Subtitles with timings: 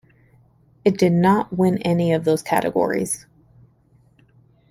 [0.83, 3.27] It did not win any of those categories.